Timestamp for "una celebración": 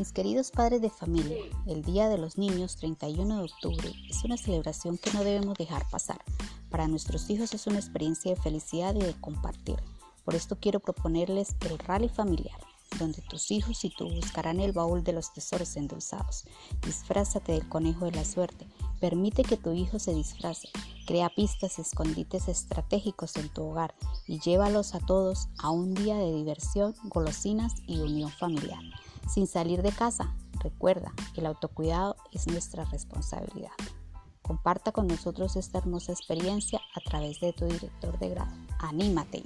4.24-4.96